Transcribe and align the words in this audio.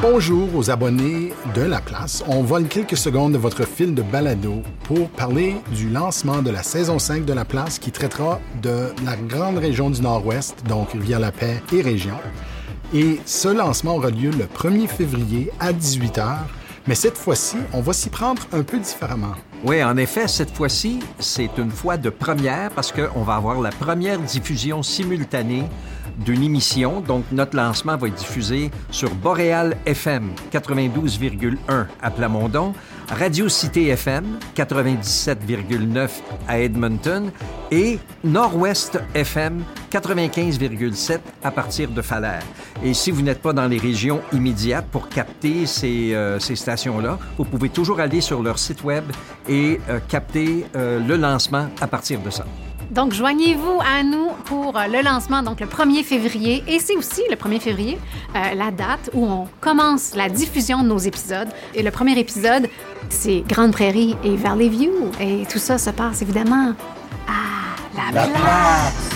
bonjour 0.00 0.54
aux 0.54 0.70
abonnés 0.70 1.32
de 1.54 1.62
La 1.62 1.80
Place. 1.80 2.22
On 2.28 2.42
vole 2.42 2.68
quelques 2.68 2.96
secondes 2.96 3.32
de 3.32 3.38
votre 3.38 3.64
fil 3.64 3.94
de 3.94 4.02
balado 4.02 4.62
pour 4.84 5.08
parler 5.10 5.56
du 5.74 5.88
lancement 5.88 6.40
de 6.40 6.50
la 6.50 6.62
saison 6.62 6.98
5 6.98 7.24
de 7.24 7.32
La 7.32 7.44
Place 7.44 7.78
qui 7.78 7.90
traitera 7.90 8.40
de 8.62 8.92
la 9.04 9.16
grande 9.16 9.58
région 9.58 9.90
du 9.90 10.00
Nord-Ouest, 10.00 10.64
donc 10.68 10.92
Rivière-la-Paix 10.92 11.62
et 11.72 11.82
région. 11.82 12.16
Et 12.94 13.20
ce 13.26 13.48
lancement 13.48 13.96
aura 13.96 14.10
lieu 14.10 14.30
le 14.30 14.44
1er 14.44 14.86
février 14.86 15.50
à 15.58 15.72
18h. 15.72 16.36
Mais 16.86 16.94
cette 16.94 17.18
fois-ci, 17.18 17.56
on 17.72 17.80
va 17.80 17.92
s'y 17.92 18.08
prendre 18.08 18.42
un 18.52 18.62
peu 18.62 18.78
différemment. 18.78 19.34
Oui, 19.64 19.82
en 19.82 19.96
effet, 19.96 20.28
cette 20.28 20.50
fois-ci, 20.50 21.00
c'est 21.18 21.50
une 21.58 21.70
fois 21.70 21.96
de 21.96 22.10
première 22.10 22.70
parce 22.70 22.92
qu'on 22.92 23.22
va 23.22 23.34
avoir 23.34 23.60
la 23.60 23.70
première 23.70 24.18
diffusion 24.20 24.82
simultanée 24.82 25.64
d'une 26.18 26.42
émission. 26.42 27.00
Donc, 27.00 27.24
notre 27.32 27.56
lancement 27.56 27.96
va 27.96 28.08
être 28.08 28.14
diffusé 28.14 28.70
sur 28.90 29.14
Boréal 29.14 29.76
FM 29.86 30.30
92,1 30.52 31.86
à 32.02 32.10
Plamondon, 32.10 32.74
Radio 33.08 33.48
Cité 33.48 33.88
FM 33.88 34.38
97,9 34.54 36.08
à 36.46 36.58
Edmonton 36.58 37.30
et 37.70 37.98
Nord-Ouest 38.24 39.00
FM 39.14 39.62
95,7 39.90 41.18
à 41.42 41.50
partir 41.50 41.90
de 41.90 42.02
Falaire. 42.02 42.42
Et 42.82 42.94
si 42.94 43.10
vous 43.10 43.22
n'êtes 43.22 43.40
pas 43.40 43.52
dans 43.52 43.66
les 43.66 43.78
régions 43.78 44.20
immédiates 44.32 44.86
pour 44.90 45.08
capter 45.08 45.66
ces, 45.66 46.14
euh, 46.14 46.38
ces 46.38 46.56
stations-là, 46.56 47.18
vous 47.36 47.44
pouvez 47.44 47.68
toujours 47.68 48.00
aller 48.00 48.20
sur 48.20 48.42
leur 48.42 48.58
site 48.58 48.84
web 48.84 49.04
et 49.48 49.80
euh, 49.88 49.98
capter 50.06 50.66
euh, 50.76 51.00
le 51.00 51.16
lancement 51.16 51.68
à 51.80 51.86
partir 51.86 52.20
de 52.20 52.30
ça. 52.30 52.44
Donc, 52.90 53.12
joignez-vous 53.12 53.80
à 53.80 54.02
nous 54.02 54.28
pour 54.44 54.76
euh, 54.76 54.86
le 54.86 55.02
lancement, 55.02 55.42
donc 55.42 55.60
le 55.60 55.66
1er 55.66 56.02
février. 56.02 56.64
Et 56.66 56.78
c'est 56.78 56.96
aussi 56.96 57.22
le 57.30 57.36
1er 57.36 57.60
février, 57.60 57.98
euh, 58.34 58.54
la 58.54 58.70
date 58.70 59.10
où 59.12 59.26
on 59.26 59.46
commence 59.60 60.14
la 60.16 60.28
diffusion 60.28 60.82
de 60.82 60.88
nos 60.88 60.98
épisodes. 60.98 61.48
Et 61.74 61.82
le 61.82 61.90
premier 61.90 62.18
épisode, 62.18 62.68
c'est 63.10 63.42
Grande 63.46 63.72
Prairie 63.72 64.16
et 64.24 64.36
Valley 64.36 64.68
View. 64.68 64.92
Et 65.20 65.44
tout 65.50 65.58
ça 65.58 65.78
se 65.78 65.90
passe 65.90 66.22
évidemment 66.22 66.74
à 67.26 68.12
la, 68.12 68.22
La 68.22 68.26
place. 68.26 68.40
place. 68.40 69.07